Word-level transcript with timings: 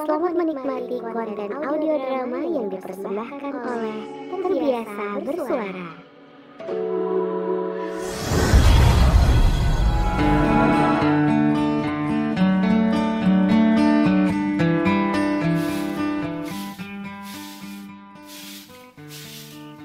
Selamat 0.00 0.32
menikmati 0.32 0.96
konten 0.96 1.50
audio 1.60 2.00
drama 2.00 2.40
yang 2.40 2.72
dipersembahkan 2.72 3.52
oleh 3.52 3.98
Terbiasa 4.32 5.04
Bersuara. 5.20 5.88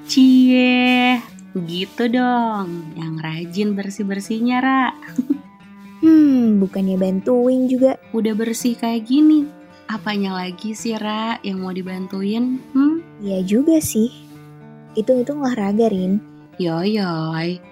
Cie, 0.08 1.20
gitu 1.60 2.04
dong. 2.08 2.96
Yang 2.96 3.14
rajin 3.20 3.68
bersih-bersihnya, 3.76 4.64
Ra. 4.64 4.84
Hmm, 5.96 6.62
bukannya 6.62 6.96
bantuin 7.00 7.66
juga. 7.66 7.98
Udah 8.14 8.36
bersih 8.36 8.78
kayak 8.78 9.10
gini. 9.10 9.65
Apanya 9.86 10.34
lagi 10.34 10.74
sih, 10.74 10.98
Ra, 10.98 11.38
yang 11.46 11.62
mau 11.62 11.70
dibantuin? 11.70 12.58
Hmm? 12.74 13.06
Ya 13.22 13.38
juga 13.46 13.78
sih. 13.78 14.10
Hitung-hitung 14.98 15.46
olahraga, 15.46 15.86
Rin. 15.86 16.18
Yoyoy, 16.58 17.62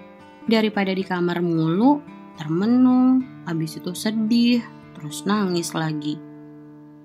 daripada 0.47 0.95
di 0.95 1.03
kamar 1.03 1.43
mulu, 1.43 1.99
termenung, 2.39 3.19
habis 3.43 3.75
itu 3.75 3.91
sedih, 3.91 4.63
terus 4.95 5.27
nangis 5.27 5.75
lagi. 5.75 6.15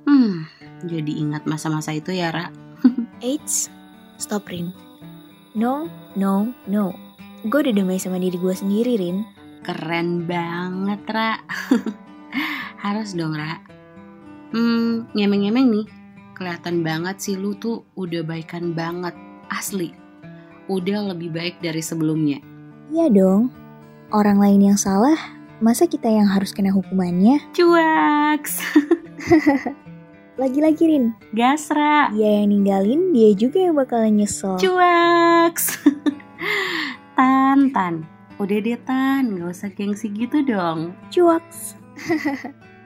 Hmm, 0.06 0.46
jadi 0.86 1.10
ingat 1.10 1.42
masa-masa 1.42 1.90
itu 1.90 2.14
ya, 2.14 2.30
Ra. 2.30 2.46
Eits, 3.24 3.66
stop, 4.14 4.46
Rin. 4.46 4.70
No, 5.58 5.90
no, 6.14 6.54
no. 6.70 6.94
Gue 7.50 7.66
udah 7.66 7.74
damai 7.74 7.98
sama 7.98 8.22
diri 8.22 8.38
gue 8.38 8.54
sendiri, 8.54 8.94
Rin. 8.94 9.26
Keren 9.66 10.30
banget, 10.30 11.02
Ra. 11.10 11.34
Harus 12.86 13.18
dong, 13.18 13.34
Ra. 13.34 13.79
Hmm, 14.50 15.06
ngemeng-ngemeng 15.14 15.68
nih. 15.70 15.86
Kelihatan 16.34 16.82
banget 16.82 17.22
sih 17.22 17.36
lu 17.38 17.54
tuh 17.54 17.86
udah 17.94 18.26
baikan 18.26 18.74
banget. 18.74 19.14
Asli. 19.46 19.94
Udah 20.66 21.14
lebih 21.14 21.30
baik 21.34 21.58
dari 21.62 21.82
sebelumnya. 21.82 22.42
Iya 22.90 23.06
dong. 23.10 23.54
Orang 24.10 24.42
lain 24.42 24.74
yang 24.74 24.78
salah, 24.78 25.14
masa 25.62 25.86
kita 25.86 26.10
yang 26.10 26.26
harus 26.26 26.50
kena 26.50 26.74
hukumannya? 26.74 27.38
Cuaks. 27.54 28.58
Lagi-lagi, 30.40 30.82
Rin. 30.88 31.14
Gas, 31.36 31.70
Ra. 31.70 32.10
Dia 32.10 32.42
yang 32.42 32.50
ninggalin, 32.50 33.12
dia 33.14 33.30
juga 33.36 33.60
yang 33.60 33.78
bakalan 33.78 34.18
nyesel. 34.18 34.58
Cuaks. 34.58 35.78
tan, 37.18 37.70
Tan. 37.70 38.02
Udah 38.40 38.58
deh, 38.58 38.80
Tan. 38.82 39.36
Gak 39.36 39.52
usah 39.52 39.70
gengsi 39.70 40.08
gitu 40.10 40.42
dong. 40.42 40.96
Cuaks. 41.12 41.76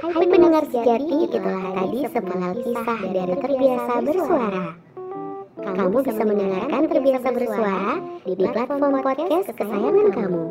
Hai 0.00 0.24
pendengar 0.24 0.64
sejati, 0.72 1.28
itulah 1.28 1.76
tadi 1.76 2.08
sepenggal 2.08 2.52
kisah 2.64 3.00
dari 3.04 3.34
Terbiasa 3.36 3.92
Bersuara. 4.00 4.66
Kamu 5.60 5.98
bisa 6.00 6.24
mendengarkan 6.24 6.82
Terbiasa 6.88 7.28
Bersuara 7.36 8.00
di 8.24 8.44
platform 8.48 8.96
podcast 9.04 9.48
kesayangan 9.52 10.08
kamu. 10.08 10.44